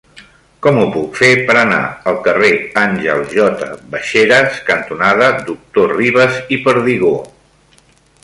[0.65, 2.49] Com ho puc fer per anar al carrer
[2.85, 3.67] Àngel J.
[3.95, 7.15] Baixeras cantonada Doctor Ribas i Perdigó?